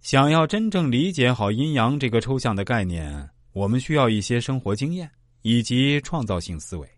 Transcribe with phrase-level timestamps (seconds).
[0.00, 5.08] 想要真正理解好阴阳这个抽象的概念，我们需要一些生活经验
[5.42, 6.88] 以及创造性思维。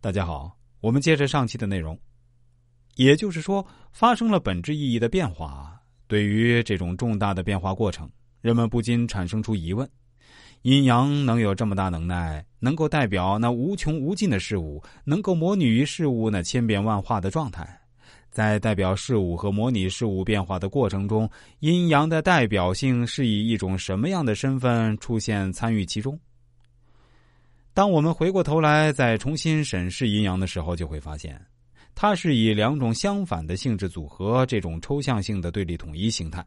[0.00, 1.98] 大家好，我们接着上期的内容，
[2.94, 5.76] 也就是说，发生了本质意义的变化。
[6.06, 8.08] 对于这种重大的变化过程，
[8.40, 9.88] 人们不禁产生出疑问：
[10.62, 17.81] 阴阳能有这么大能耐，能够代表那无穷无尽的事物，能够模拟于事物那千变万化的状态，
[18.32, 26.18] 在代表事物和模拟事物变化的过程中，阴阳的代表性是以一种什么样的身份出现参与其中？
[27.74, 31.40] 当我们回过头来再重新审视阴阳的时候，就会发现。
[31.94, 36.42] 它是以两种相反的性质组合这种抽象性的对立统一形态，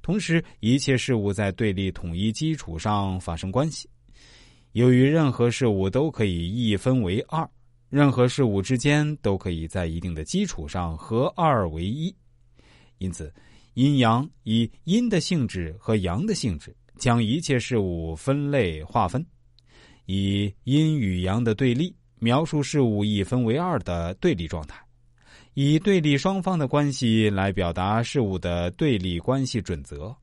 [0.00, 3.86] 同时一切事物在对立统一基础上发生关系。
[4.72, 7.46] 由于任何事物都可以一分为二，
[7.88, 12.14] 任何事物之间都可以在一定的基础上合二为一，
[12.98, 13.32] 因此
[13.74, 19.24] 阴阳以阴的性质和阳的性质将一切事物分类划分，
[20.06, 24.80] 以阴与阳的对立描述事物一分为二的对立状态。
[25.54, 30.14] 以对立双方的关系来表达事物的对立关系准则，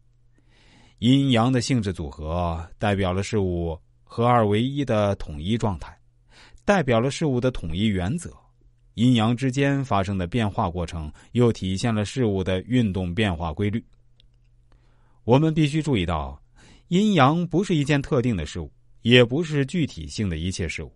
[1.00, 5.98] 阴阳的性质组合代表了事物合二为一的统一状态，
[6.66, 8.32] 代表了事物的统一原则。
[8.96, 13.84] 阴阳之间发生的变化过程，又体现了事物的运动变化规律。
[15.24, 16.40] 我们必须注意到，
[16.90, 20.92] 阴阳不是一件特定的事物，也不是具体性的一切事物，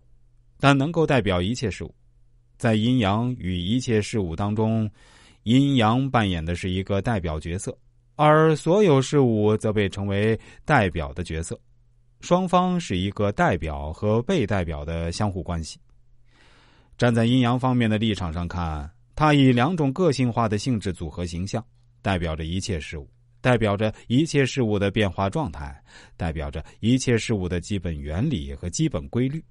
[0.60, 1.92] 但能够代表一切事物。
[2.56, 4.88] 在阴阳与一切事物当中，
[5.42, 7.76] 阴阳扮演的是一个代表角色，
[8.14, 11.58] 而所有事物则被称为代表的角色。
[12.20, 15.78] 双方是一个代表和被代表的相互关系。
[16.96, 21.64] 站在阴阳方面的立场上看，它以两种个性化的性质组合形象，
[22.02, 23.08] 代表着一切事物，
[23.40, 25.80] 代表着一切事物的变化状态，
[26.16, 29.42] 代表着一切事物的基本原理和基本规律。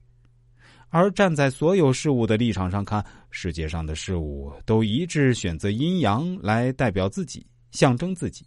[0.89, 8.45] 而站在所有事物的立场上看，世界上的事物都一致选择阴阳来代表自己、象征自己，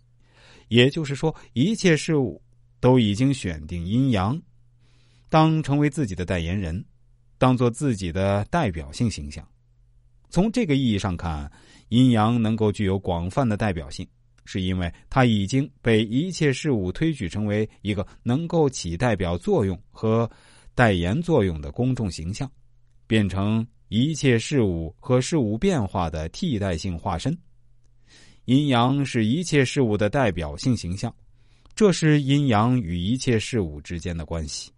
[0.68, 2.40] 也就是说，一切事物
[2.80, 4.40] 都已经选定阴阳，
[5.28, 6.84] 当成为自己的代言人，
[7.38, 9.46] 当做自己的代表性形象。
[10.28, 11.50] 从这个意义上看，
[11.90, 14.06] 阴阳能够具有广泛的代表性，
[14.44, 20.28] 是因为它已经被一切事物推举成为一个能够起代表作用和。
[20.72, 22.50] 代言作用的公众形象，
[23.06, 27.36] 变成一切事物和事物变化的替代性化身。
[28.46, 31.14] 阴阳是一切事物的代表性形象，
[31.80, 34.70] 这是阴阳与一切事物之间的关系。